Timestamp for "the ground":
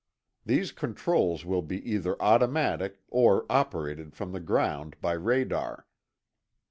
4.31-4.95